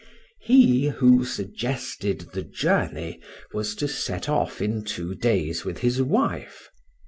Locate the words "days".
5.13-5.63